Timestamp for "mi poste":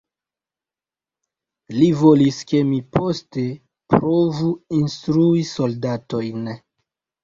2.73-3.47